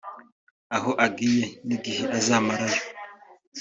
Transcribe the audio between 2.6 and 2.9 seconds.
yo